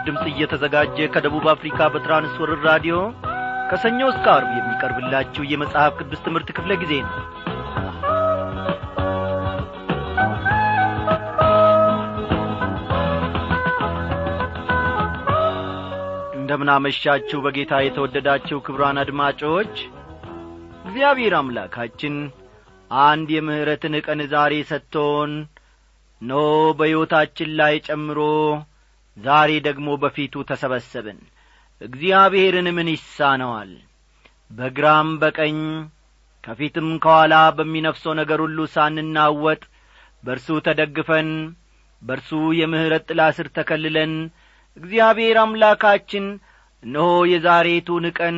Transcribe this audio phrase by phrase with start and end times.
[0.00, 2.96] ምስራች ድምፅ እየተዘጋጀ ከደቡብ አፍሪካ በትራንስወርር ራዲዮ
[3.70, 7.16] ከሰኞ እስከ አርብ የሚቀርብላችሁ የመጽሐፍ ቅዱስ ትምህርት ክፍለ ጊዜ ነው።
[16.40, 19.74] እንደምናመሻችሁ በጌታ የተወደዳችሁ ክብሯን አድማጮች
[20.84, 22.14] እግዚአብሔር አምላካችን
[22.90, 25.32] አንድ የምሕረትን ቀን ዛሬ ሰጥቶን
[26.22, 26.40] ኖ
[26.78, 28.18] በሕይወታችን ላይ ጨምሮ
[29.20, 31.18] ዛሬ ደግሞ በፊቱ ተሰበሰብን።
[31.80, 33.70] እግዚአብሔርን ምን ይሳነዋል?
[34.50, 35.58] በግራም በቀኝ
[36.44, 39.62] ከፊትም ከኋላ በሚነፍሰው ነገር ሁሉ ሳንናወጥ
[40.24, 41.28] በእርሱ ተደግፈን
[42.02, 44.12] በእርሱ የምሕረት ጥላ ስር ተከልለን
[44.76, 46.26] እግዚአብሔር አምላካችን
[46.82, 48.36] እነሆ የዛሬቱን ቀን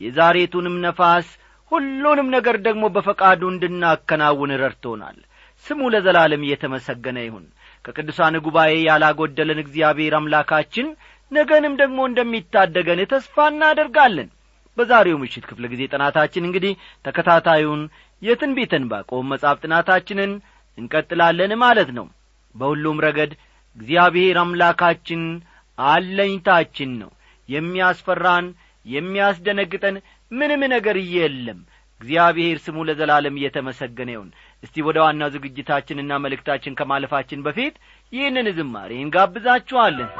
[0.00, 1.26] የዛሬቱንም ነፋስ
[1.72, 5.18] ሁሉንም ነገር ደግሞ በፈቃዱ እንድናከናውን ረድቶናል።
[5.66, 7.44] ስሙ ለዘላለም እየተመሰገነ ይሁን
[7.84, 10.86] ከቅዱሳን ጉባኤ ያላጐደለን እግዚአብሔር አምላካችን
[11.32, 14.28] ነገንም ደግሞ እንደሚታደገን ተስፋ እናደርጋለን።
[14.78, 16.72] በዛሬው ምሽት ክፍለ ጊዜ ጥናታችን እንግዲህ
[17.04, 17.82] ተከታታዩን
[18.22, 20.32] የትንቢትን ባቆም መጻፍ ጥናታችንን
[20.78, 22.06] እንቀጥላለን ማለት ነው።
[22.54, 23.32] በሁሉም ረገድ
[23.76, 25.22] እግዚአብሔር አምላካችን
[25.78, 27.10] አለኝታችን ነው።
[27.48, 28.46] የሚያስፈራን
[28.86, 29.96] የሚያስደነግጠን
[30.30, 31.58] ምንም ነገር የለም
[32.04, 34.30] እግዚአብሔር ስሙ ለዘላለም እየተመሰገነ ይሁን።
[34.62, 37.74] እስቲ ወደ ዋናው ዝግጅታችንና መልእክታችን ከማለፋችን በፊት
[38.12, 40.10] ይህንን ዝማሬ እንጋብዛችኋለን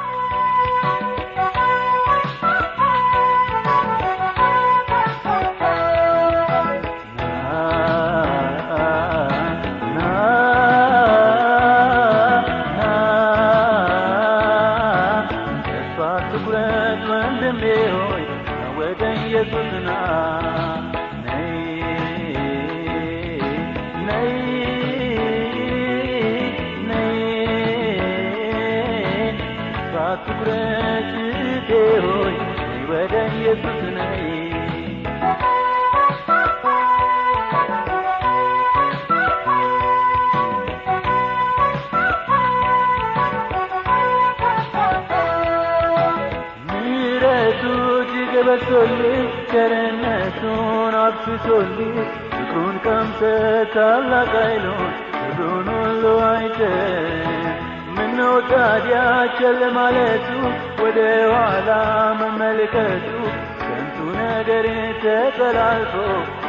[63.60, 64.66] ከንቱ ነገር
[65.04, 65.94] ተጠላልፎ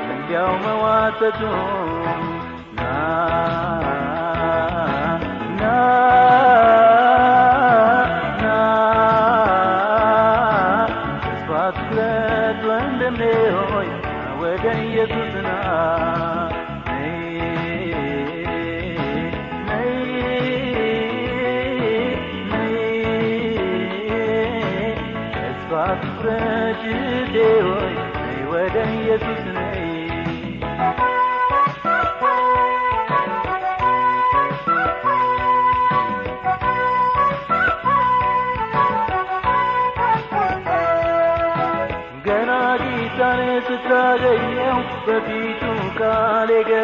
[0.06, 1.42] እንዲያው መዋተቱ
[2.78, 2.84] ና
[5.60, 5.64] ና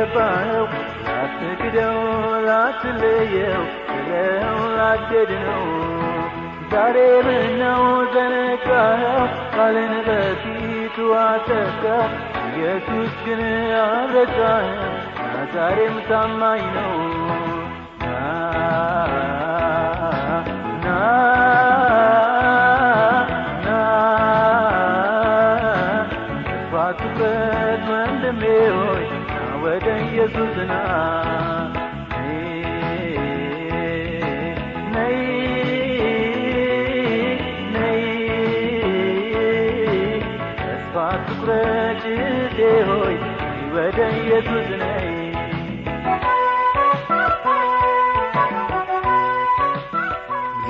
[0.04, 0.66] ቃል የገባኸው
[1.06, 1.98] ላትክደው
[2.46, 5.66] ላትለየው ብለው ላትድነው
[6.72, 6.98] ዛሬ
[7.28, 9.22] ምነው ዘነጋኸው?
[9.56, 12.08] ቃልን በፊቱ አተካው
[12.48, 16.94] ኢየሱስ ግን ና ዛሬም ታማኝ ነው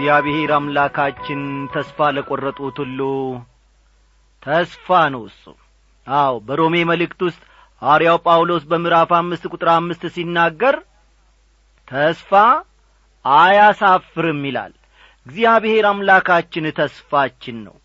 [0.01, 1.41] እግዚአብሔር አምላካችን
[1.73, 2.99] ተስፋ ለቈረጡት ሁሉ
[4.43, 5.43] ተስፋ ነው እሱ።
[6.07, 7.41] አው በሮሜ መልእክት ውስጥ
[7.81, 10.75] ሐዋርያው ጳውሎስ በምዕራፍ አምስት ቁጥር አምስት ሲናገር
[11.87, 12.31] ተስፋ
[13.25, 14.73] አያሳፍርም ይላል።
[15.25, 17.75] እግዚአብሔር አምላካችን ተስፋችን ነው።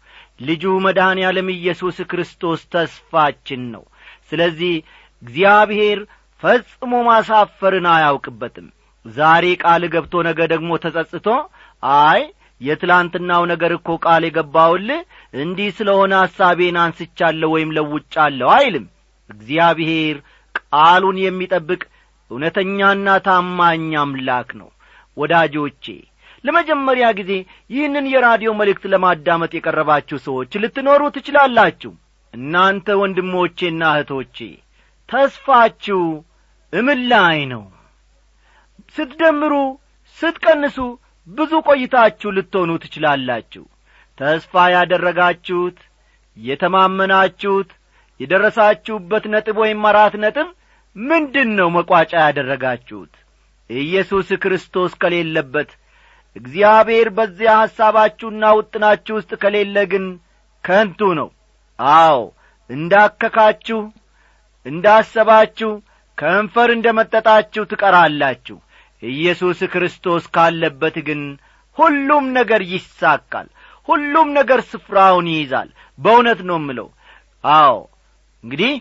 [0.41, 3.85] ልጁ መድኃኔ ዓለም ኢየሱስ ክርስቶስ ተስፋችን ነው።
[4.31, 4.75] ስለዚህ
[5.23, 6.01] እግዚአብሔር
[6.43, 8.69] ፈጽሞ ማሳፈርን አያውቅበትም።
[9.07, 11.29] ዛሬ ቃል ገብቶ ነገ ደግሞ ተጸጽቶ
[11.83, 12.23] አይ
[12.61, 15.01] የትላንትናው ነገር እኮ ቃል የገባውልህ
[15.35, 18.87] እንዲህ ስለሆነ ሐሳቤን አንስቻለሁ ወይም ለውጫለሁ አይልም።
[19.31, 20.17] እግዚአብሔር
[20.63, 21.83] ቃሉን የሚጠብቅ
[22.31, 24.71] እውነተኛና ታማኝ አምላክ ነው።
[25.17, 25.85] ወዳጆቼ
[26.45, 27.33] ለመጀመሪያ ጊዜ
[27.71, 31.93] ይህንን የራዲዮ መልእክት ለማዳመጥ የቀረባችሁ ሰዎች ልትኖሩ ትችላላችሁ።
[32.35, 34.39] እናንተ ወንድሞቼና እህቶቼ
[35.09, 36.03] ተስፋችሁ
[36.73, 37.65] እምን ላይ ነው።
[38.97, 39.55] ስትደምሩ
[40.19, 40.77] ስትቀንሱ
[41.29, 43.65] ብዙ ቆይታችሁ ልትሆኑ ትችላላችሁ።
[44.19, 45.79] ተስፋ ያደረጋችሁት
[46.37, 47.71] የተማመናችሁት
[48.21, 50.49] የደረሳችሁበት ነጥብ ወይም አራት ነጥብ
[50.97, 53.15] ምንድን ነው መቋጫ ያደረጋችሁት።
[53.71, 55.71] ኢየሱስ ክርስቶስ ከሌለበት
[56.37, 60.05] እግዚአብሔር በዚያ ሐሳባችሁና ውጥናችሁ ውስጥ ከሌለ ግን
[60.65, 61.29] ከንቱ ነው።
[61.79, 62.19] አዎ
[62.71, 63.81] እንዳከካችሁ
[64.67, 65.71] እንዳሰባችሁ
[66.19, 68.57] ከንፈር እንደ መጠጣችሁ ትቀራላችሁ
[69.03, 71.23] ኢየሱስ ክርስቶስ ካለበት ግን
[71.77, 73.49] ሁሉም ነገር ይሳካል
[73.89, 76.89] ሁሉም ነገር ስፍራውን ይይዛል። በእውነት ነው ምለው
[77.45, 77.75] አዎ
[78.45, 78.73] እንግዲህ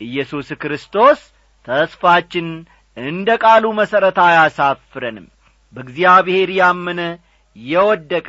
[0.00, 1.20] ኢየሱስ ክርስቶስ
[1.66, 2.48] ተስፋችን
[2.96, 5.26] እንደ ቃሉ መሠረት አያሳፍረንም።
[5.74, 7.00] በእግዚአብሔር ያመነ
[7.56, 8.28] የወደቀ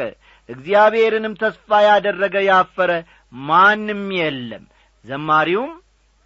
[0.49, 2.91] እግዚአብሔርንም ተስፋ ያደረገ ያፈረ
[3.47, 4.63] ማንም የለም።
[5.05, 5.71] ዘማሪውም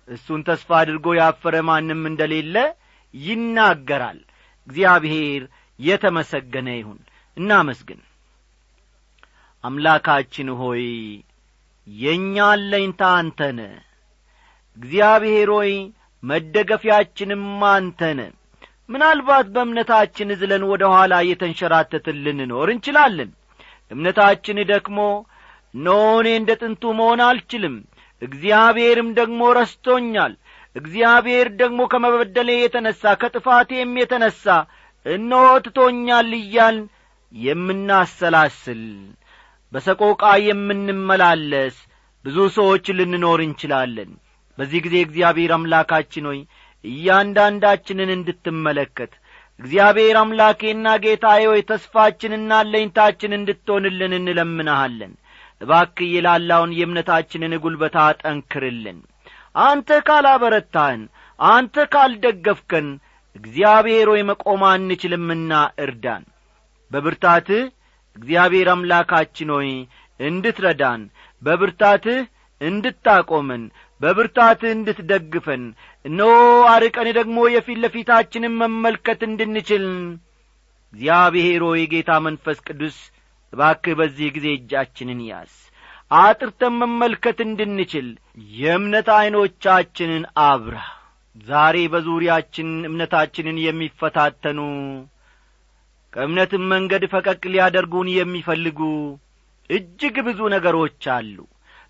[0.08, 2.56] እሱን ተስፋ አድርጎ ያፈረ ማንም እንደሌለ
[3.14, 4.20] ይናገራል
[4.68, 5.44] እግዚአብሔር
[5.80, 7.00] የተመሰገነ ይሁን።
[7.38, 8.02] እናመስግን።
[9.64, 10.84] አምላካችን ሆይ
[11.88, 13.60] የእኛ አለኝታ አንተነ
[14.78, 15.72] እግዚአብሔር ሆይ
[16.24, 18.20] መደገፊያችንም አንተነ
[18.90, 23.30] ምናልባት በእምነታችን ዝለን ወደ ኋላ እየተንሸራተትን ልንኖር እንችላለን።
[23.92, 25.00] እምነታችን ደክሞ
[25.74, 27.76] ኖኔ እንደ ጥንቱ መሆን አልችልም።
[28.22, 30.34] እግዚአብሔርም ደግሞ ረስቶኛል
[30.76, 34.44] እግዚአብሔር ደግሞ ከመበደሌ የተነሣ ከጥፋቴም የተነሣ
[35.06, 36.86] እነሆ ትቶኛል እያልን
[37.34, 38.84] የምናሰላስል
[39.74, 41.76] በሰቆቃ የምንመላለስ
[42.26, 44.10] ብዙ ሰዎች ልንኖር እንችላለን።
[44.58, 46.40] በዚህ ጊዜ እግዚአብሔር አምላካችን ሆይ
[46.86, 49.12] እያንዳንዳችንን እንድትመለከት
[49.60, 55.14] እግዚአብሔር አምላኬና ጌታዬ ሆይ ተስፋችንና ለኝታችን እንድትሆንልን እንለምንሃለን።
[55.62, 59.00] እባክ የላላውን የእምነታችንን ጒልበታ አጠንክርልን
[59.56, 61.02] አንተ ካላበረታህን
[61.40, 62.88] አንተ ካልደገፍከን
[63.36, 65.52] እግዚአብሔር ሆይ መቆም አንችልምና
[65.84, 66.24] እርዳን።
[66.92, 67.64] በብርታትህ
[68.16, 69.70] እግዚአብሔር አምላካችን ሆይ
[70.20, 71.02] እንድትረዳን
[71.42, 72.20] በብርታትህ
[72.62, 73.64] እንድታቆመን
[74.02, 75.64] በብርታትህ እንድትደግፈን
[76.06, 76.34] እነሆ
[76.72, 79.86] አርቀን ደግሞ የፊት ለፊታችንን መመልከት እንድንችል።
[80.94, 82.98] እግዚአብሔር ሆይ ጌታ መንፈስ ቅዱስ
[83.54, 85.54] እባክህ በዚህ ጊዜ እጃችንን ያዝ
[86.12, 88.08] አጥርተን መመልከት እንድንችል
[88.56, 90.78] የእምነት ዐይኖቻችንን አብራ
[91.48, 94.60] ዛሬ በዙሪያችን እምነታችንን የሚፈታተኑ
[96.14, 98.80] ከእምነትም መንገድ ፈቀቅ ሊያደርጉን የሚፈልጉ
[99.70, 101.38] እጅግ ብዙ ነገሮች አሉ።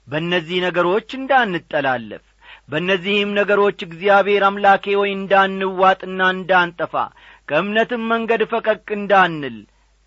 [0.08, 2.24] በእነዚህ ነገሮች እንዳንጠላለፍ
[2.70, 6.94] በእነዚህም ነገሮች እግዚአብሔር አምላኬ ሆይ እንዳንዋጥና እንዳንጠፋ
[7.50, 9.58] ከእምነትም መንገድ ፈቀቅ እንዳንል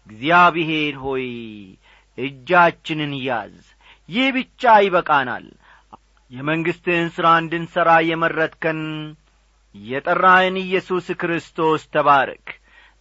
[0.06, 1.26] እግዚአብሔር ሆይ
[2.18, 3.56] እጃችንን ያዝ
[4.08, 5.46] ይህ ብቻ ይበቃናል።
[6.30, 8.80] የመንግሥትህን ሥራ እንድንሠራ የመረጥከን
[9.74, 12.46] የጠራህን ኢየሱስ ክርስቶስ ተባረክ።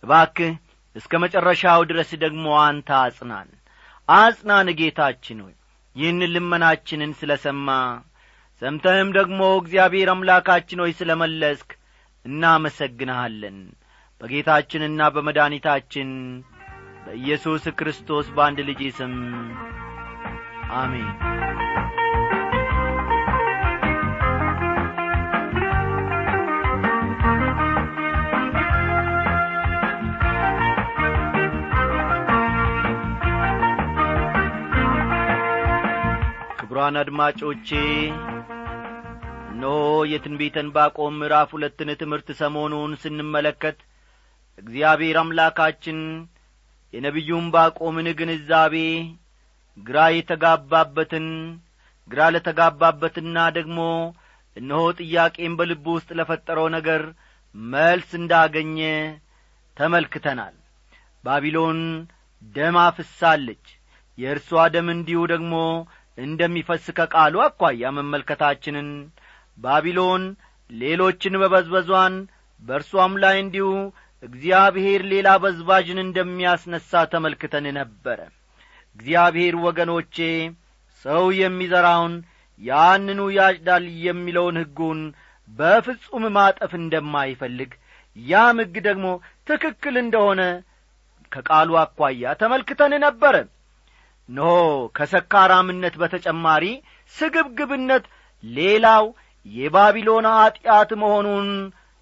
[0.03, 0.53] እባክህ
[0.95, 3.50] እስከ መጨረሻው ድረስ ደግሞ አንተ አጽናን።
[4.09, 5.56] አጽናን ጌታችን ሆይ።
[5.95, 7.69] ይህን ልመናችንን ስለ ሰማ
[8.61, 11.69] ሰምተህም ደግሞ እግዚአብሔር አምላካችን ሆይ ስለ መለስክ
[12.25, 13.57] እናመሰግንሃለን።
[14.21, 16.09] በጌታችንና በመድኒታችን
[17.06, 19.16] በኢየሱስ ክርስቶስ በአንድ ልጅ ስም
[20.75, 21.09] አሜን።
[36.59, 37.69] ክቡራን አድማጮቼ
[39.56, 39.65] ኖ
[40.11, 43.77] የትንቢተ ዕንባቆም ምዕራፍ ሁለትን ትምህርት ሰሞኑን ስንመለከት
[44.57, 45.99] እግዚአብሔር አምላካችን
[46.94, 48.75] የነቢዩም ባቆምን ግንዛቤ
[49.77, 51.27] ግራ የተጋባበትን
[52.07, 53.80] ግራ ለተጋባበትና ደግሞ
[54.57, 57.01] እነሆ ጥያቄም በልቡ ውስጥ ለፈጠረው ነገር
[57.56, 58.77] መልስ እንዳገኘ
[59.77, 60.56] ተመልክተናል።
[61.23, 61.80] ባቢሎን
[62.56, 63.65] ደም አፍሳለች።
[64.18, 65.53] የእርሷ ደም እንዲሁ ደግሞ
[66.18, 68.89] እንደሚፈስ ከቃሉ አኳያ መመልከታችንን
[69.57, 70.23] ባቢሎን
[70.69, 72.13] ሌሎችን በበዝበዟን
[72.61, 73.68] በእርሷም ላይ እንዲሁ
[74.23, 78.19] እግዚአብሔር ሌላ በዝባዥን እንደሚያስነሣ ተመልክተን ነበረ
[79.00, 80.18] እግዚአብሔር ወገኖቼ
[81.06, 82.14] ሰው የሚዘራውን
[82.62, 85.00] ያንኑ ያጭዳል የሚለውን ሕጉን
[85.50, 87.71] በፍጹም ማጠፍ እንደማይፈልግ
[88.16, 89.07] ያም ሕግ ደግሞ
[89.47, 90.42] ትክክል እንደሆነ
[91.31, 93.35] ከቃሉ አኳያ ተመልክተን ነበረ
[94.30, 94.42] ኖ
[94.97, 96.66] ከሰካራምነት በተጨማሪ
[97.14, 98.06] ስግብግብነት
[98.44, 99.06] ሌላው
[99.45, 101.47] የባቢሎን ኀጢአት መሆኑን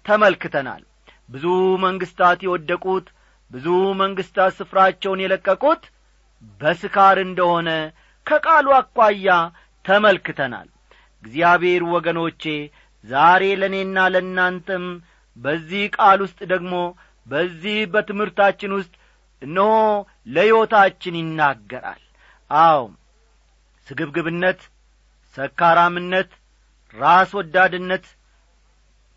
[0.04, 0.82] ተመልክተናል።
[1.28, 1.44] ብዙ
[1.84, 3.06] መንግሥታት የወደቁት
[3.50, 3.66] ብዙ
[4.02, 5.82] መንግሥታት ስፍራቸውን የለቀቁት
[6.60, 7.68] በስካር እንደሆነ
[8.26, 9.28] ከቃሉ አኳያ
[9.84, 10.68] ተመልክተናል።
[11.22, 12.42] እግዚአብሔር ወገኖቼ
[13.04, 14.84] ዛሬ ለእኔና ለእናንተም
[15.36, 16.74] በዚህ ቃል ውስጥ ደግሞ
[17.26, 18.92] በዚህ በትምህርታችን ውስጥ
[19.42, 19.70] እነሆ
[20.26, 22.02] ለሕይወታችን ይናገራል።
[22.50, 22.80] አዎ
[23.88, 24.60] ስግብግብነት
[25.36, 26.30] ሰካራምነት
[26.94, 28.04] ራስ ወዳድነት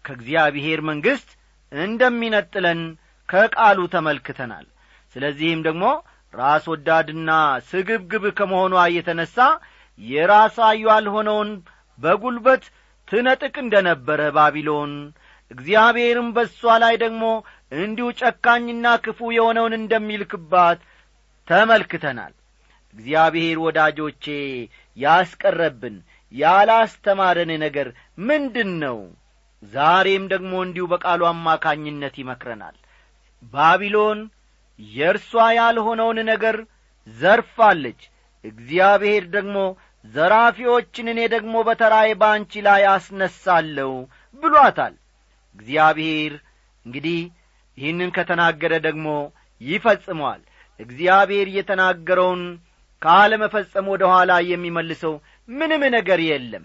[0.05, 1.29] ከእግዚአብሔር መንግሥት
[1.71, 2.81] እንደሚነጥለን
[3.29, 4.65] ከቃሉ ተመልክተናል።
[5.15, 5.85] ስለዚህም ደግሞ
[6.35, 7.31] ራስ ወዳድና
[7.69, 9.35] ስግብግብ ከመሆኗ የተነሣ
[9.99, 11.51] የራሳ ያልሆነውን
[11.99, 12.63] በጒልበት
[13.07, 14.93] ትነጥቅ እንደ ነበረ ባቢሎን
[15.51, 17.23] እግዚአብሔርም በእሷ ላይ ደግሞ
[17.77, 20.79] እንዲሁ ጨካኝና ክፉ የሆነውን እንደሚልክባት
[21.47, 22.33] ተመልክተናል።
[22.95, 24.25] እግዚአብሔር ወዳጆቼ
[24.97, 25.95] ያስቀረብን
[26.31, 27.87] ያላስተማረን ነገር
[28.27, 28.97] ምንድን ነው
[29.63, 32.75] ዛሬም ደግሞ እንዲሁ በቃሉ አማካኝነት ይመክረናል።
[33.53, 34.19] ባቢሎን
[34.79, 36.55] የእርሷ ያልሆነውን ነገር
[37.07, 38.01] ዘርፋለች።
[38.43, 39.57] እግዚአብሔር ደግሞ
[40.05, 43.91] ዘራፊዎችን እኔ ደግሞ በተራዬ በአንቺ ላይ አስነሳለሁ
[44.43, 44.93] ብሏታል።
[45.55, 46.33] እግዚአብሔር
[46.85, 47.19] እንግዲህ
[47.77, 49.07] ይህንን ከተናገረ ደግሞ
[49.61, 50.41] ይፈጽመዋል።
[50.79, 52.43] እግዚአብሔር የተናገረውን
[53.01, 55.13] ካለመፈጸም ወደ ኋላ የሚመልሰው
[55.49, 56.63] ምንም ነገር የለም።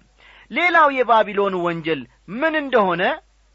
[0.50, 2.00] ሌላው የባቢሎን ወንጀል
[2.40, 3.02] ምን እንደሆነ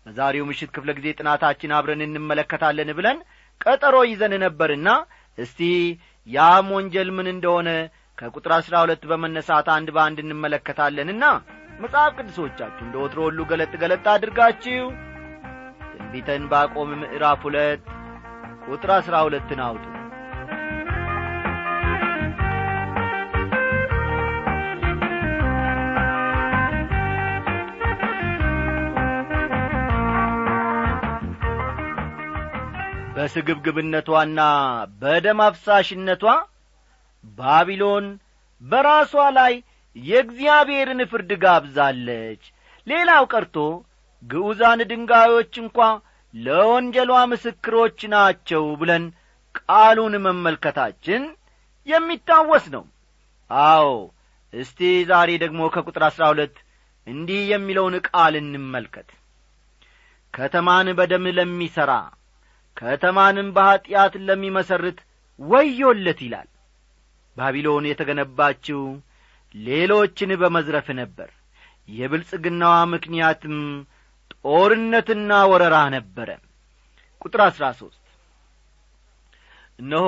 [0.05, 3.17] በዛሬው ምሽት ክፍለ ጊዜ ጥናታችን አብረን እንመለከታለን ብለን
[3.61, 4.89] ቀጠሮ ይዘን ነበርና
[5.37, 5.59] እስቲ
[6.27, 7.69] ያም ወንጀል ምን እንደሆነ
[8.17, 11.23] ከቁጥር አሥራ ሁለት በመነሳት አንድ በአንድ እንመለከታለንና
[11.81, 14.85] መጽሐፍ ቅዱሶቻችሁ እንደ ወትሮ ሁሉ ገለጥ ገለጥ አድርጋችሁ
[15.91, 17.83] ትንቢተ ዕንባቆም ምዕራፍ ሁለት
[18.67, 19.83] ቁጥር አሥራ ሁለትን አውጡ
[33.25, 34.39] በስግብግብነቷና
[34.99, 36.23] በደም አፍሳሽነቷ
[37.37, 38.05] ባቢሎን
[38.61, 39.53] በራሷ ላይ
[39.95, 42.43] የእግዚአብሔርን ፍርድ ጋብዛለች።
[42.87, 43.55] ሌላው ቀርቶ
[44.23, 45.77] ግዑዛን ድንጋዮች እንኳ
[46.33, 49.05] ለወንጀሏ ምስክሮች ናቸው ብለን
[49.61, 51.23] ቃሉን መመልከታችን
[51.87, 52.83] የሚታወስ ነው።
[53.51, 53.87] አዎ
[54.53, 56.55] እስቲ ዛሬ ደግሞ ከቁጥር አሥራ ሁለት
[57.07, 59.09] እንዲህ የሚለውን ቃል እንመልከት።
[60.33, 61.91] ከተማን በደም ለሚሠራ
[62.77, 64.97] ከተማንም በኀጢአት ለሚመሰርት
[65.39, 66.47] ወዮለት ይላል።
[67.37, 68.81] ባቢሎን የተገነባችው
[69.55, 71.29] ሌሎችን በመዝረፍ ነበር።
[71.89, 73.57] የብልጽግናዋ ምክንያትም
[74.45, 76.29] ጦርነትና ወረራ ነበረ።
[77.21, 78.01] ቁጥር አሥራ ሦስት
[79.79, 80.07] እነሆ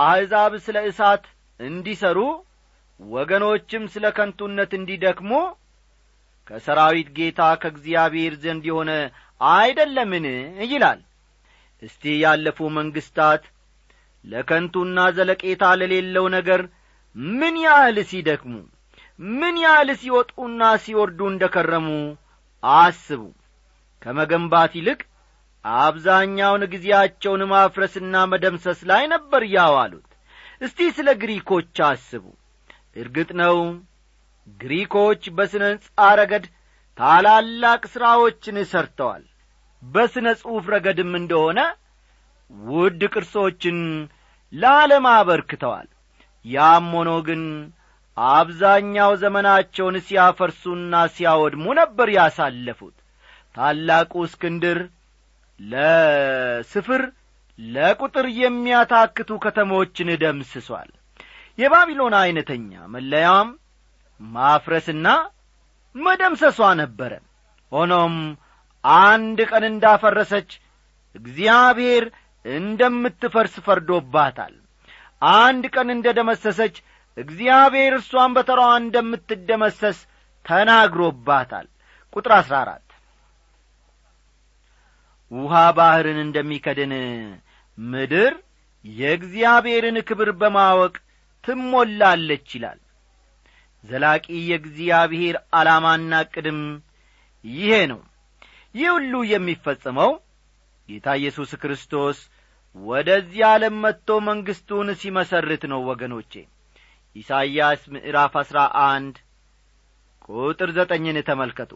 [0.00, 1.24] አሕዛብ ስለ እሳት
[1.60, 2.18] እንዲሠሩ
[3.00, 5.30] ወገኖችም ስለ ከንቱነት እንዲደክሙ
[6.46, 8.90] ከሰራዊት ጌታ ከእግዚአብሔር ዘንድ የሆነ
[9.40, 10.26] አይደለምን?
[10.72, 11.00] ይላል
[11.84, 13.42] እስቲ ያለፉ መንግሥታት
[14.24, 16.60] ለከንቱና ዘለቄታ ለሌለው ነገር
[17.34, 18.52] ምን ያህል ሲደክሙ
[19.34, 21.88] ምን ያህል ሲወጡና ሲወርዱ እንደ ከረሙ
[22.62, 23.22] አስቡ።
[24.02, 25.00] ከመገንባት ይልቅ
[25.64, 30.08] አብዛኛውን ጊዜያቸውን ማፍረስና መደምሰስ ላይ ነበር ያዋሉት።
[30.60, 32.24] እስቲ ስለ ግሪኮች አስቡ።
[33.02, 33.56] እርግጥ ነው
[34.60, 35.86] ግሪኮች በሥነ ሕንጻ
[36.20, 36.44] ረገድ
[36.98, 39.22] ታላላቅ ሥራዎችን ሰርተዋል
[39.84, 41.60] በሥነ ጽሑፍ ረገድም እንደሆነ
[42.68, 43.78] ውድ ቅርሶችን
[44.52, 45.88] ለዓለም አበርክተዋል።
[46.44, 47.42] ያም ሆኖ ግን
[48.16, 52.96] አብዛኛው ዘመናቸውን ሲያፈርሱና ሲያወድሙ ነበር ያሳለፉት።
[53.54, 54.78] ታላቁ እስክንድር
[55.60, 57.02] ለስፍር
[57.58, 60.90] ለቁጥር የሚያታክቱ ከተሞችን ደምስሷል።
[61.58, 63.48] የባቢሎን ዐይነተኛ መለያም
[64.20, 65.08] ማፍረስና
[65.94, 67.12] መደምሰሷ ነበረ።
[67.72, 68.14] ሆኖም
[68.84, 70.50] አንድ ቀን እንዳፈረሰች
[71.14, 72.04] እግዚአብሔር
[72.44, 74.54] እንደምትፈርስ ፈርዶባታል።
[75.22, 76.74] አንድ ቀን እንደ ደመሰሰች
[77.16, 79.98] እግዚአብሔር እርሷን በተራዋ እንደምትደመሰስ
[80.46, 81.66] ተናግሮባታል።
[82.16, 82.80] ቁጥር አሥራ አራት
[85.30, 86.92] ውሃ ባሕርን እንደሚከድን
[87.78, 88.34] ምድር
[88.84, 90.94] የእግዚአብሔርን ክብር በማወቅ
[91.44, 92.80] ትሞላለች ይላል።
[93.84, 96.60] ዘላቂ የእግዚአብሔር ዓላማና ቅድም
[97.44, 98.00] ይሄ ነው
[98.74, 100.10] ይህ ሁሉ የሚፈጸመው
[100.88, 102.18] ጌታ ኢየሱስ ክርስቶስ
[102.76, 106.32] ወደዚህ ዓለም መጥቶ መንግሥቱን ሲመሰርት ነው ወገኖቼ።
[107.16, 109.16] ኢሳይያስ ምዕራፍ አሥራ አንድ
[110.28, 111.72] ቁጥር ዘጠኝን ተመልከቱ።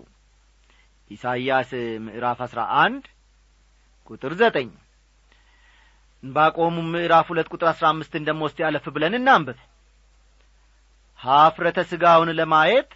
[1.10, 1.70] ኢሳይያስ
[2.06, 3.04] ምዕራፍ አሥራ አንድ
[4.10, 4.68] ቁጥር ዘጠኝ
[6.22, 9.58] እንባቆሙ ምዕራፍ ሁለት ቁጥር አሥራ አምስትን ደሞ ያለፍ ብለን እናንብብ።
[11.20, 12.90] ኀፍረተ ሥጋውን ለማየት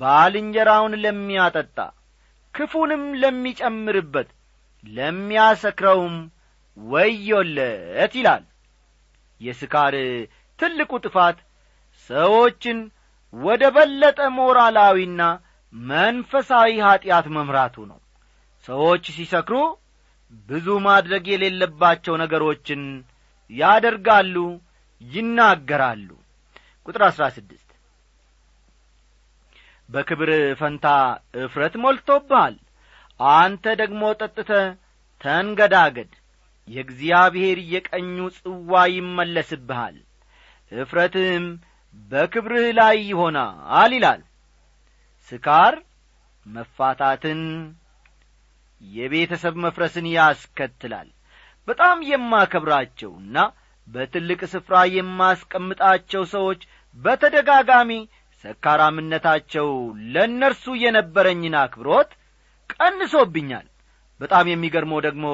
[0.00, 1.78] ባልንጀራውን ለሚያጠጣ
[2.54, 4.28] ክፉንም ለሚጨምርበት
[4.84, 6.16] ለሚያሰክረውም
[6.76, 8.44] ወዮለት ይላል።
[9.40, 9.94] የስካር
[10.58, 11.38] ትልቁ ጥፋት
[12.10, 12.78] ሰዎችን
[13.34, 15.22] ወደ በለጠ ሞራላዊና
[15.72, 17.98] መንፈሳዊ ኀጢአት መምራቱ ነው።
[18.64, 19.56] ሰዎች ሲሰክሩ
[20.48, 22.82] ብዙ ማድረግ የሌለባቸው ነገሮችን
[23.50, 24.36] ያደርጋሉ
[25.00, 26.08] ይናገራሉ።
[26.88, 27.02] ቁጥር
[29.88, 30.86] በክብር ፈንታ
[31.42, 32.54] እፍረት ሞልቶብሃል።
[33.20, 34.50] አንተ ደግሞ ጠጥተ
[35.20, 36.12] ተንገዳገድ
[36.68, 39.96] የእግዚአብሔር የቀኙ ጽዋ ይመለስብሃል።
[40.72, 41.46] እፍረትህም
[42.10, 44.22] በክብርህ ላይ ይሆናል ይላል።
[45.32, 45.74] ስካር
[46.46, 47.42] መፋታትን
[48.80, 51.08] የቤተሰብ መፍረስን ያስከትላል።
[51.68, 53.36] በጣም የማከብራቸውና
[53.88, 56.60] በትልቅ ስፍራ የማስቀምጣቸው ሰዎች
[56.96, 57.90] በተደጋጋሚ
[58.44, 59.68] ሰካራምነታቸው
[60.14, 62.10] ለእነርሱ የነበረኝን አክብሮት
[62.72, 63.66] ቀንሶብኛል።
[64.20, 65.26] በጣም የሚገርመው ደግሞ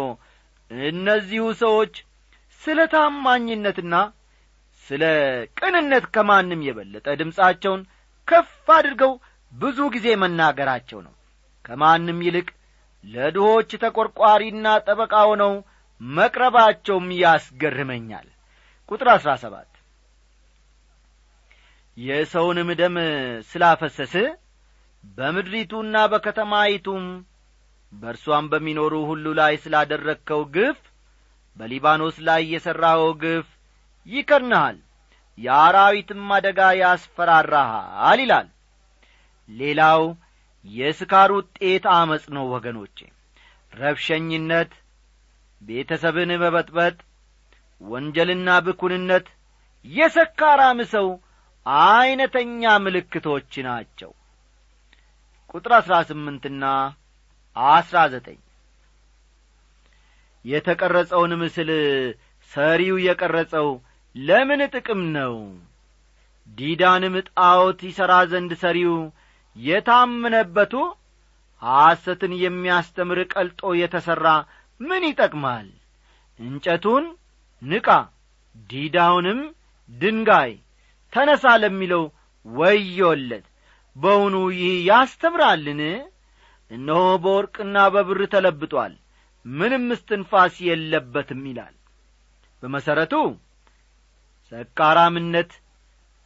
[0.70, 1.94] እነዚሁ ሰዎች
[2.62, 3.94] ስለ ታማኝነትና
[4.86, 5.04] ስለ
[5.58, 7.82] ቅንነት ከማንም የበለጠ ድምፃቸውን
[8.28, 9.12] ከፍ አድርገው
[9.52, 11.14] ብዙ ጊዜ መናገራቸው ነው።
[11.64, 12.48] ከማንም ይልቅ
[13.04, 15.52] ለድሆች ተቈርቋሪና ጠበቃ ሆነው
[16.00, 18.28] መቅረባቸውም ያስገርመኛል።
[18.88, 19.70] ቁጥር አሥራ ሰባት
[21.96, 22.96] የሰውንም ደም
[23.50, 24.14] ስላፈሰስ
[25.16, 27.04] በምድሪቱና በከተማይቱም
[27.92, 30.78] በእርሷም በሚኖሩ ሁሉ ላይ ስላደረግከው ግፍ
[31.56, 33.46] በሊባኖስ ላይ የሠራኸው ግፍ
[34.06, 34.76] ይከድንሃል
[35.38, 38.48] የአራዊትም አደጋ ያስፈራራሃል ይላል።
[39.48, 40.02] ሌላው
[40.64, 42.98] የስካር ውጤት አመፅ ነው ወገኖቼ።
[43.72, 44.72] ረብሸኝነት
[45.62, 46.96] ቤተሰብን መበጥበጥ
[47.80, 49.26] ወንጀልና ብኩንነት
[49.84, 51.06] የሰካራም ሰው
[51.66, 54.10] ዐይነተኛ ምልክቶች ናቸው።
[55.50, 56.64] ቁጥር አሥራ ስምንትና
[57.56, 58.38] አሥራ ዘጠኝ
[60.44, 61.70] የተቀረጸውን ምስል
[62.52, 63.68] ሰሪው የቀረጸው
[64.16, 65.34] ለምን ጥቅም ነው?
[66.58, 68.94] ዲዳንም ጣዖት ይሠራ ዘንድ ሰሪው
[69.56, 70.72] የታመነበቱ
[71.62, 74.26] ሐሰትን የሚያስተምር ቀልጦ የተሠራ
[74.80, 75.68] ምን ይጠቅማል?
[76.38, 77.04] እንጨቱን
[77.62, 77.88] ንቃ
[78.70, 79.40] ዲዳውንም
[79.90, 80.52] ድንጋይ
[81.12, 82.04] ተነሣ ለሚለው
[82.46, 83.46] ወዮለት።
[83.96, 85.80] በውኑ ይህ ያስተምራልን?
[86.70, 88.92] እነሆ በወርቅና በብር ተለብጧል
[89.44, 91.74] ምንም እስትንፋስ የለበትም ይላል።
[92.62, 93.14] በመሠረቱ
[94.52, 95.50] ሰካራምነት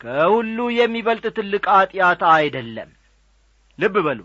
[0.01, 2.90] ከሁሉ የሚበልጥ ትልቅ ኀጢአት አይደለም።
[3.79, 4.20] ልብ በሉ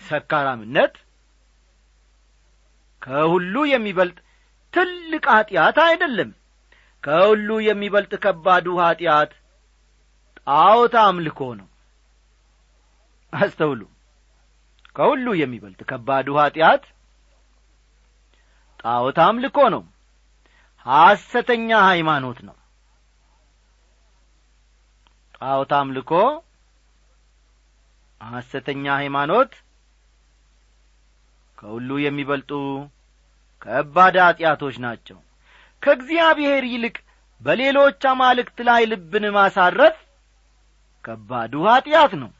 [0.00, 0.94] ሰካራምነት
[3.02, 4.18] ከሁሉ የሚበልጥ
[4.74, 6.30] ትልቅ ኀጢአት አይደለም።
[7.04, 9.30] ከሁሉ የሚበልጥ ከባዱ ኀጢአት
[10.50, 11.66] ጣዖት አምልኮ ነው።
[13.32, 13.80] አስተውሉ።
[14.96, 16.84] ከሁሉ የሚበልጥ ከባዱ ኀጢአት
[18.80, 19.82] ጣዖት አምልኮ ነው።
[20.86, 22.56] ሐሰተኛ ሃይማኖት ነው።
[25.36, 26.12] ጣዖት አምልኮ
[28.20, 29.52] ሐሰተኛ ሃይማኖት
[31.58, 32.50] ከሁሉ የሚበልጡ
[33.62, 35.18] ከባድ ኀጢአቶች ናቸው።
[35.82, 36.96] ከእግዚአብሔር ይልቅ
[37.40, 39.96] በሌሎች አማልክት ላይ ልብን ማሳረፍ
[41.10, 42.30] ከባዱ ኀጢአት ነው።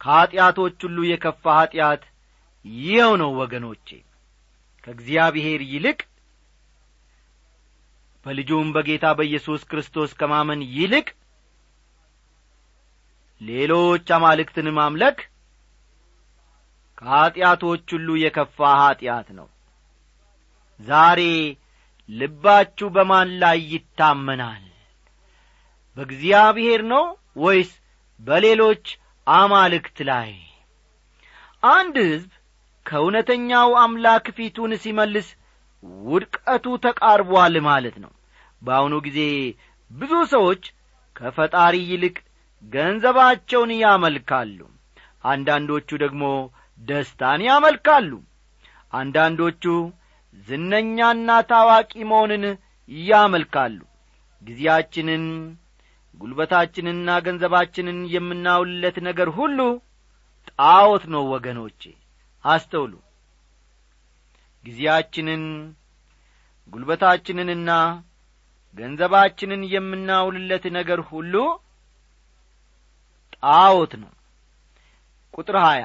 [0.00, 2.02] ከኀጢአቶች ሁሉ የከፋ ኀጢአት
[2.64, 3.88] ይኸው ነው ወገኖቼ።
[4.84, 5.98] ከእግዚአብሔር ይልቅ
[8.26, 11.06] በልጁም በጌታ በኢየሱስ ክርስቶስ ከማመን ይልቅ
[13.40, 15.18] ሌሎች አማልክትን ማምለክ
[16.98, 19.48] ከኀጢአቶች ሁሉ የከፋ ኀጢአት ነው።
[20.80, 21.20] ዛሬ
[22.08, 24.64] ልባችሁ በማን ላይ ይታመናል
[25.96, 27.04] በእግዚአብሔር ነው
[27.42, 27.70] ወይስ
[28.20, 28.84] በሌሎች
[29.26, 30.30] አማልክት ላይ?
[31.62, 32.30] አንድ ሕዝብ
[32.86, 35.28] ከእውነተኛው አምላክ ፊቱን ሲመልስ
[36.04, 38.12] ውድቀቱ ተቃርቧል ማለት ነው።
[38.62, 39.18] በአሁኑ ጊዜ
[39.90, 40.62] ብዙ ሰዎች
[41.16, 42.16] ከፈጣሪ ይልቅ
[42.64, 44.58] ገንዘባቸውን ያመልካሉ።
[45.24, 46.24] አንዳንዶቹ ደግሞ
[46.80, 48.10] ደስታን ያመልካሉ።
[48.92, 49.64] አንዳንዶቹ
[50.48, 52.44] ዝነኛና ታዋቂ መሆንን
[53.06, 53.78] ያመልካሉ።
[54.42, 55.24] ጊዜያችንን
[56.20, 59.58] ጉልበታችንና ገንዘባችንን የምናውልለት ነገር ሁሉ
[60.50, 61.82] ጣዖት ነው ወገኖቼ።
[62.44, 62.92] አስተውሉ።
[64.64, 65.44] ጊዜያችንን
[66.72, 67.70] ጉልበታችንንና
[68.76, 71.34] ገንዘባችንን የምናውልለት ነገር ሁሉ
[73.36, 74.12] ጣዖት ነው።
[75.34, 75.84] ቁጥር ሀያ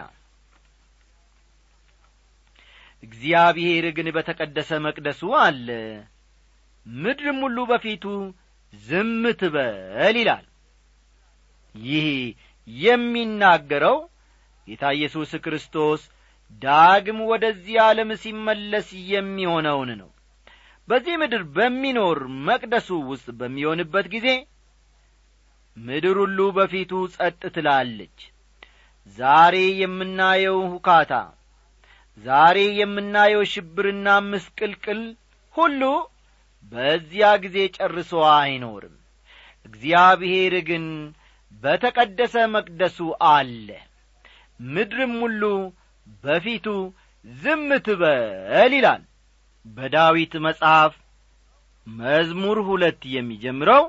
[3.03, 5.67] እግዚአብሔር ግን በተቀደሰ መቅደሱ አለ።
[6.85, 8.03] ምድርም ሁሉ በፊቱ
[8.83, 10.45] ዝም ትበል ይላል።
[11.75, 12.07] ይህ
[12.67, 13.97] የሚናገረው
[14.67, 16.01] ጌታ ኢየሱስ ክርስቶስ
[16.61, 20.09] ዳግም ወደዚህ ዓለም ሲመለስ የሚሆነውን ነው።
[20.87, 24.27] በዚህ ምድር በሚኖር መቅደሱ ውስጥ በሚሆንበት ጊዜ
[25.77, 28.17] ምድር ሁሉ በፊቱ ጸጥ ትላለች።
[29.17, 31.13] ዛሬ የምናየው ሁካታ
[32.25, 35.01] ዛሬ የምናየው ሽብርና ምስቅልቅል
[35.55, 35.81] ሁሉ
[36.71, 38.95] በዚያ ጊዜ ጨርሶ አይኖርም።
[39.65, 40.85] እግዚአብሔር ግን
[41.61, 42.97] በተቀደሰ መቅደሱ
[43.29, 43.67] አለ።
[44.59, 45.43] ምድርም ሁሉ
[46.23, 46.65] በፊቱ
[47.25, 49.03] ዝም ትበል ይላል።
[49.65, 50.93] በዳዊት መጽሐፍ
[51.87, 53.83] መዝሙር ሁለት የሚጀምረው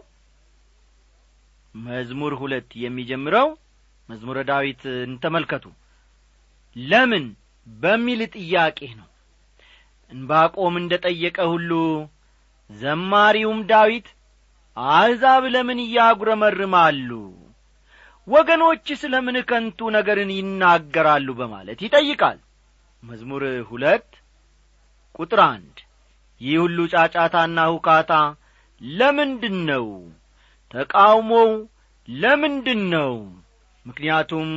[1.74, 3.48] መዝሙር ሁለት የሚጀምረው
[4.08, 5.64] መዝሙረ ዳዊት እንተመልከቱ
[6.76, 7.24] ለምን
[7.66, 9.08] በሚል ጥያቄ ነው።
[10.12, 11.70] እንባቆም እንደ ጠየቀ ሁሉ
[12.70, 14.08] ዘማሪውም ዳዊት
[14.76, 17.10] አሕዛብ ለምን እያጉረመርማሉ?
[18.28, 21.28] ወገኖች ስለ ምን ከንቱ ነገርን ይናገራሉ?
[21.40, 22.38] በማለት ይጠይቃል።
[23.02, 24.08] መዝሙር ሁለት
[25.14, 25.76] ቁጥር አንድ
[26.40, 28.12] ይህ ሁሉ ጫጫታና ሁካታ
[28.80, 29.86] ለምንድን ነው
[30.74, 31.50] ተቃውሞው
[32.08, 33.14] ለምንድን ነው
[33.86, 34.50] ምክንያቱም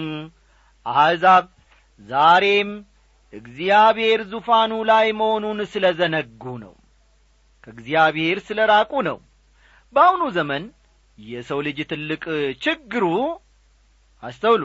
[0.86, 1.46] አሕዛብ
[2.02, 2.72] ዛሬም
[3.34, 6.74] እግዚአብሔር ዙፋኑ ላይ መሆኑን ስለ ዘነጉ ነው
[7.70, 9.18] ከእግዚአብሔር ስለ ራቁ ነው።
[9.94, 10.64] በአሁኑ ዘመን
[11.18, 12.24] የሰው ልጅ ትልቅ
[12.64, 13.06] ችግሩ
[14.24, 14.64] አስተውሉ።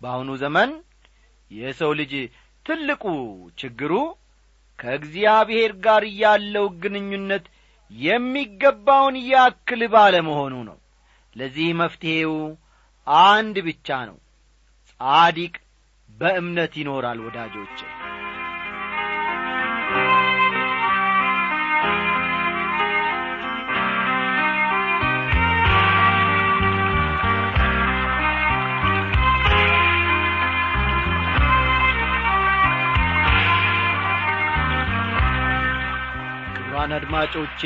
[0.00, 0.70] በአሁኑ ዘመን
[1.50, 2.12] የሰው ልጅ
[2.66, 3.04] ትልቁ
[3.58, 3.92] ችግሩ
[4.78, 7.44] ከእግዚአብሔር ጋር ያለው ግንኙነት
[7.90, 10.78] የሚገባውን ያክል ባለመሆኑ ነው።
[11.36, 12.34] ለዚህ መፍትሔው
[13.26, 14.18] አንድ ብቻ ነው።
[14.90, 15.54] ጻዲቅ
[16.10, 17.78] በእምነት ይኖራል ወዳጆች
[36.86, 37.60] ክቡራን አድማጮቼ።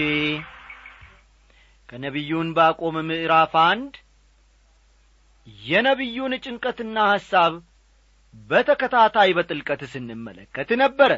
[1.88, 3.94] ከነቢዩን ባቆም ምዕራፍ አንድ
[5.64, 7.52] የነቢዩን ጭንቀትና ሐሳብ
[8.48, 11.10] በተከታታይ በጥልቀት ስንመለከት ነበረ።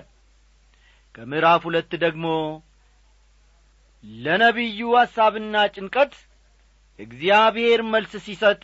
[1.15, 2.27] ከምዕራፍ ሁለት ደግሞ
[4.05, 6.15] ለነቢዩ ሐሳብና ጭንቀት
[6.99, 8.61] እግዚአብሔር መልስ ሲሰጥ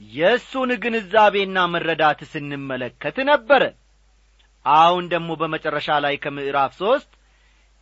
[0.00, 3.62] የእሱን ግንዛቤና መረዳት ስንመለከት ነበረ።
[4.66, 7.10] አሁን ደግሞ በመጨረሻ ላይ ከምዕራፍ ሦስት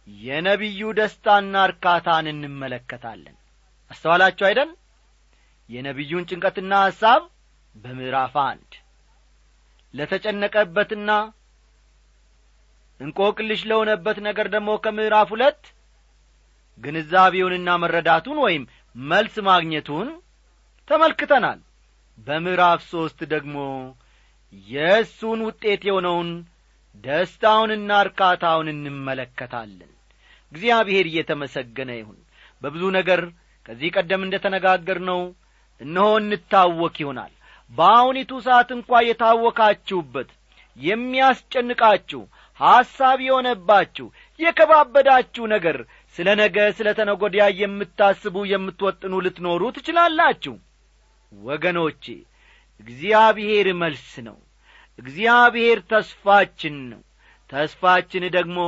[0.09, 3.37] የነቢዩ ደስታና እርካታን እንመለከታለን።
[3.91, 4.71] አስተዋላችሁ አይደል?
[5.69, 7.23] የነቢዩን ጭንቀትና ሐሳብ
[7.75, 8.73] በምዕራፍ አንድ
[9.95, 11.11] ለተጨነቀበትና
[13.01, 15.63] እንቆቅልሽ ለሆነበት ነገር ደግሞ ከምዕራፍ ሁለት
[16.79, 18.63] ግንዛቤውንና መረዳቱን ወይም
[18.97, 20.09] መልስ ማግኘቱን
[20.89, 21.61] ተመልክተናል።
[22.19, 23.57] በምዕራፍ ሦስት ደግሞ
[24.69, 26.31] የእሱን ውጤት የሆነውን
[27.05, 29.91] ደስታውንና እርካታውን እንመለከታለን
[30.55, 32.19] እግዚአብሔር እየተመሰገነ ይሁን።
[32.63, 33.21] በብዙ ነገር
[33.67, 35.21] ከዚህ ቀደም እንደ ተነጋገርነው
[35.81, 37.33] እነሆ እንታወክ ይሆናል።
[37.73, 40.31] በአሁኒቱ ሰዓት እንኳ የታወካችሁበት
[40.77, 42.21] የሚያስጨንቃችሁ
[42.61, 44.07] ሐሳብ የሆነባችሁ
[44.41, 45.77] የከባበዳችሁ ነገር
[46.17, 50.55] ስለ ነገ ስለ ተነጐዲያ የምታስቡ የምትወጥኑ ልትኖሩ ትችላላችሁ።
[51.33, 52.05] ወገኖቼ
[52.81, 54.37] እግዚአብሔር መልስ ነው።
[54.99, 57.03] እግዚአብሔር ተስፋችን ነው።
[57.51, 58.59] ተስፋችን ደግሞ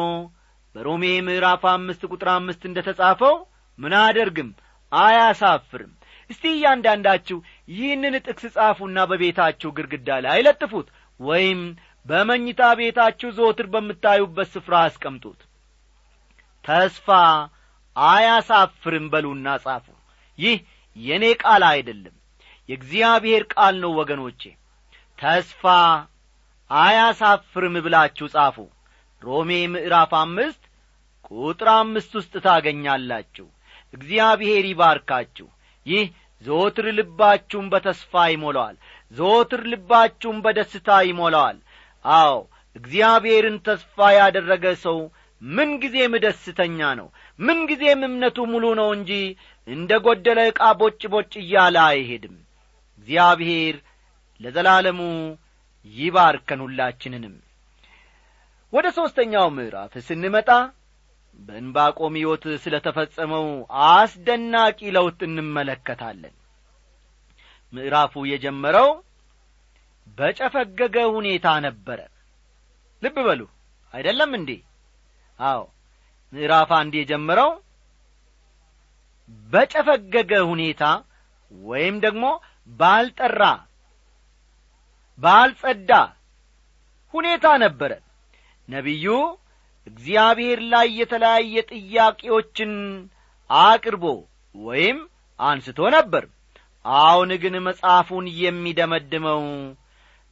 [0.77, 3.37] በሮሜ ምዕራፍ አምስት ቁጥር አምስት እንደ ተጻፈው
[3.79, 4.49] ምን አደርግም?
[4.93, 5.93] አያሳፍርም።
[6.31, 7.39] እስቲ እያንዳንዳችሁ
[7.73, 10.89] ይህንን ጥቅስ ጻፉና በቤታችሁ ግርግዳ ላይ ለጥፉት
[11.21, 11.61] ወይም
[12.07, 15.41] በመኝታ ቤታችሁ ዘወትር በምታዩበት ስፍራ አስቀምጡት።
[16.65, 17.09] ተስፋ
[17.97, 19.87] አያሳፍርም በሉና ጻፉ።
[20.39, 20.59] ይህ
[20.97, 22.15] የእኔ ቃል አይደለም
[22.69, 24.43] የእግዚአብሔር ቃል ነው ወገኖቼ።
[25.19, 25.65] ተስፋ
[26.71, 28.57] አያሳፍርም ብላችሁ ጻፉ።
[29.23, 30.63] ሮሜ ምዕራፍ አምስት
[31.31, 33.47] ቁጥር አምስት ውስጥ ታገኛላችሁ።
[33.95, 35.49] እግዚአብሔር ይባርካችሁ።
[35.87, 36.07] ይህ
[36.45, 38.77] ዘወትር ልባችሁን በተስፋ ይሞላዋል።
[39.13, 41.59] ዘወትር ልባችሁን በደስታ ይሞላዋል።
[42.05, 42.35] አዎ
[42.77, 44.99] እግዚአብሔርን ተስፋ ያደረገ ሰው
[45.43, 47.09] ምንጊዜም ደስተኛ ነው።
[47.39, 49.11] ምንጊዜም እምነቱ ሙሉ ነው እንጂ
[49.69, 52.37] እንደ ጐደለ ዕቃ ቦጭ ቦጭ እያለ አይሄድም።
[52.99, 53.77] እግዚአብሔር
[54.41, 55.01] ለዘላለሙ
[55.87, 57.35] ይባርከን ሁላችንንም።
[58.73, 60.49] ወደ ሦስተኛው ምዕራፍ ስንመጣ
[61.39, 63.47] በእንባቆም ሕይወት ስለ ተፈጸመው
[63.89, 66.35] አስደናቂ ለውጥ እንመለከታለን።
[67.73, 68.89] ምዕራፉ የጀመረው
[70.19, 72.01] በጨፈገገ ሁኔታ ነበረ።
[73.03, 73.41] ልብ በሉ
[73.95, 74.51] አይደለም እንዴ?
[75.39, 75.61] አዎ
[76.33, 77.51] ምዕራፍ አንድ የጀመረው
[79.53, 80.83] በጨፈገገ ሁኔታ
[81.53, 82.25] ወይም ደግሞ
[82.71, 83.43] ባልጠራ
[85.19, 85.91] ባልጸዳ
[87.15, 87.93] ሁኔታ ነበረ።
[88.69, 89.07] ነቢዩ
[89.87, 92.73] እግዚአብሔር ላይ የተለያየ ጥያቄዎችን
[93.51, 94.05] አቅርቦ
[94.55, 94.99] ወይም
[95.41, 96.25] አንስቶ ነበር።
[96.85, 99.43] አሁን ግን መጽሐፉን የሚደመድመው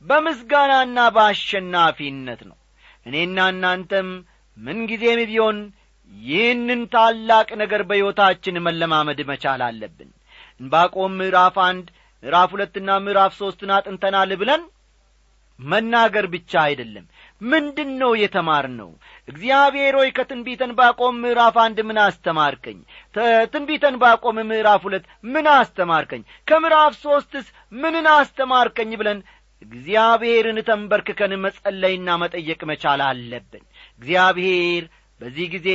[0.04, 2.56] በምስጋናና በአሸናፊነት ነው።
[3.06, 4.08] እኔና እናንተም
[4.58, 5.58] ምንጊዜም ቢሆን
[6.12, 10.10] ይህንን ታላቅ ነገር በሕይወታችን መለማመድ መቻል አለብን።
[10.60, 11.86] እንባቆም ምዕራፍ አንድ
[12.22, 14.62] ምዕራፍ ሁለትና ምዕራፍ ሦስትን አጥንተናል ብለን
[15.58, 17.04] መናገር ብቻ አይደለም
[17.40, 18.90] ምንድን ነው የተማር ነው
[19.28, 22.78] እግዚአብሔር ሆይ ከትንቢተን ባቆም ምዕራፍ አንድ ምን አስተማርከኝ?
[23.52, 26.22] ትንቢተን ባቆም ምዕራፍ ሁለት ምን አስተማርከኝ?
[26.48, 29.20] ከምዕራፍ ሦስትስ ምንን አስተማርከኝ ብለን
[29.62, 33.64] እግዚአብሔርን ተንበርክከን መጸለይና መጠየቅ መቻል አለብን።
[34.00, 34.84] እግዚአብሔር
[35.20, 35.68] በዚህ ጊዜ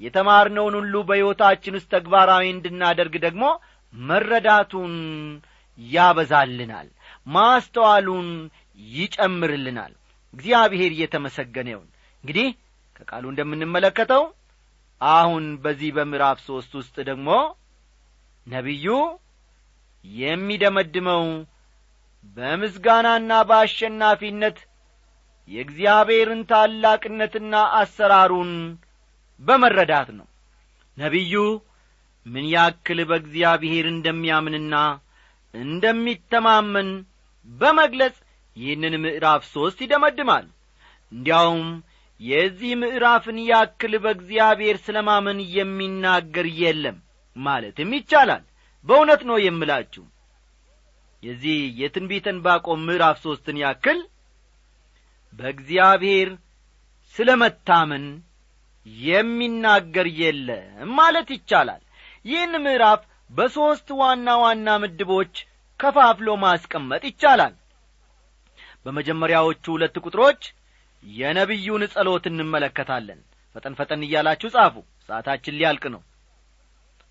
[0.00, 3.44] የተማርነውን ሁሉ በሕይወታችን ውስጥ ተግባራዊ እንድናደርግ ደግሞ
[3.94, 4.94] መረዳቱን
[5.78, 6.88] ያበዛልናል
[7.26, 8.28] ማስተዋሉን
[8.78, 9.92] ይጨምርልናል
[10.36, 11.88] እግዚአብሔር እየተመሰገነ ይሁን።
[12.24, 12.48] እንግዲህ
[12.96, 14.22] ከቃሉ እንደምንመለከተው
[15.00, 17.28] አሁን በዚህ በምዕራፍ ሦስት ውስጥ ደግሞ
[18.46, 18.86] ነቢዩ
[20.04, 21.24] የሚደመድመው
[22.36, 24.58] በምስጋናና በአሸናፊነት
[25.48, 28.52] የእግዚአብሔርን ታላቅነትና አሰራሩን
[29.40, 30.26] በመረዳት ነው።
[30.96, 31.34] ነቢዩ
[32.26, 34.74] ምን ያክል በእግዚአብሔር እንደሚያምንና
[35.54, 36.88] እንደሚተማመን
[37.48, 38.16] በመግለጽ
[38.56, 40.46] ይህንን ምዕራፍ ሦስት ይደመድማል።
[41.12, 41.68] እንዲያውም
[42.20, 46.96] የዚህ ምዕራፍን ያክል በእግዚአብሔር ስለ ማመን የሚናገር የለም
[47.36, 48.44] ማለትም ይቻላል።
[48.86, 50.04] በእውነት ነው የምላችሁ።
[51.22, 53.98] የዚህ የትንቢተን ባቆም ምዕራፍ ሦስትን ያክል
[55.32, 56.28] በእግዚአብሔር
[57.16, 58.06] ስለ መታመን
[59.04, 60.66] የሚናገር የለም
[60.98, 61.82] ማለት ይቻላል።
[62.24, 65.34] ይህን ምዕራፍ በሦስት ዋና ዋና ምድቦች
[65.80, 67.54] ከፋፍሎ ማስቀመጥ ይቻላል
[68.86, 70.42] በመጀመሪያዎቹ ሁለት ቁጥሮች
[71.04, 73.20] የነቢዩን ጸሎት እንመለከታለን።
[73.54, 74.74] ፈጠን ፈጠን እያላችሁ ጻፉ።
[75.08, 76.02] ሰዓታችን ሊያልቅ ነው።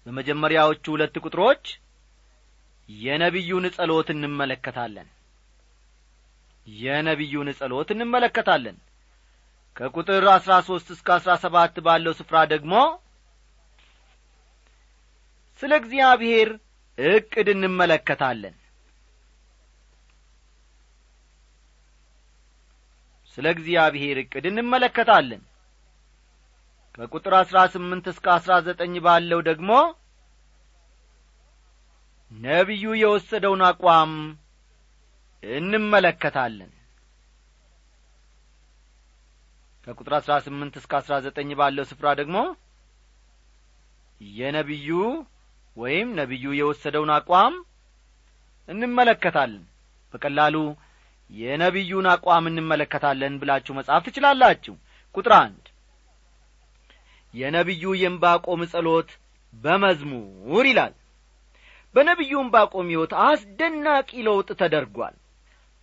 [0.05, 1.63] በመጀመሪያዎቹ ሁለት ቁጥሮች
[2.89, 5.07] የነቢዩን ጸሎት እንመለከታለን።
[6.67, 8.77] የነቢዩን ጸሎት እንመለከታለን።
[9.75, 12.73] ከቁጥር አሥራ ሦስት እስከ አሥራ ሰባት ባለው ስፍራ ደግሞ
[15.61, 16.49] ስለ እግዚአብሔር
[16.97, 18.55] ዕቅድ እንመለከታለን
[23.37, 25.41] ስለ እግዚአብሔር ዕቅድ እንመለከታለን።
[26.95, 29.71] ከቁጥር አሥራ ስምንት እስከ አሥራ ዘጠኝ ባለው ደግሞ
[32.31, 34.13] ነቢዩ የወሰደውን አቋም
[35.43, 36.71] እንመለከታለን።
[39.87, 42.37] ከቁጥር አሥራ ስምንት እስከ አሥራ ዘጠኝ ባለው ስፍራ ደግሞ
[44.21, 44.89] የነቢዩ
[45.77, 47.55] ወይም ነቢዩ የወሰደውን አቋም
[48.67, 49.63] እንመለከታለን።
[50.13, 50.55] በቀላሉ
[51.31, 54.73] የነቢዩን አቋም እንመለከታለን ብላችሁ መጻፍ ትችላላችሁ።
[55.15, 55.63] ቁጥር አንድ
[57.33, 59.09] የነቢዩ የእምባቆም ጸሎት
[59.53, 60.93] በመዝሙር ይላል።
[61.95, 65.15] በነቢዩ እምባቆም ሕይወት አስደናቂ ለውጥ ተደርጓል።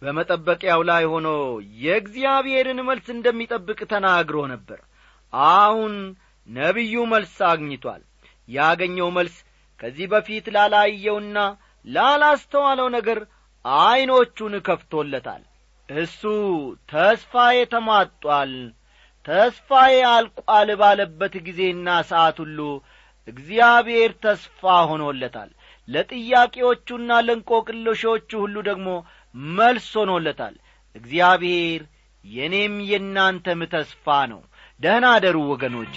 [0.03, 1.29] በመጠበቂያው ላይ ሆኖ
[1.83, 4.81] የእግዚአብሔርን መልስ እንደሚጠብቅ ተናግሮ ነበር።
[5.55, 5.95] አሁን
[6.49, 8.03] ነቢዩ መልስ አግኝቷል።
[8.49, 9.37] ያገኘው መልስ
[9.81, 11.39] ከዚህ በፊት ላላየውና
[11.87, 13.19] ላላስተዋለው ነገር
[13.65, 15.43] ዐይኖቹን ከፍቶለታል።
[15.89, 16.21] እሱ
[16.89, 18.53] ተስፋዬ ተሟጧል።
[19.27, 22.59] ተስፋዬ አልቋል ባለበት ጊዜና ሰዓት ሁሉ
[23.29, 25.51] እግዚአብሔር ተስፋ ሆኖለታል።
[25.89, 28.89] ለጥያቄዎቹና ለእንቆቅልሾቹ ሁሉ ደግሞ
[29.55, 30.55] መልስ ሆኖለታል።
[30.97, 31.83] እግዚአብሔር
[32.25, 34.43] የእኔም የእናንተም ተስፋ ነው።
[34.81, 35.97] ደህና አደሩ ወገኖቼ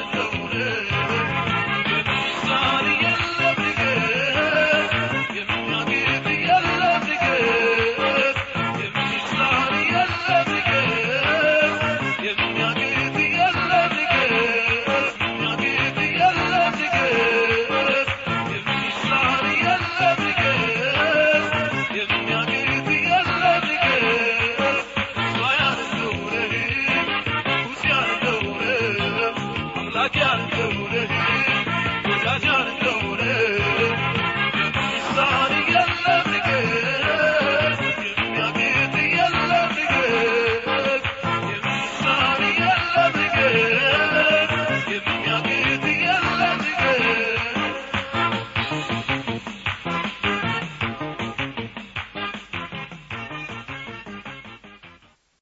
[0.00, 0.29] Let it go.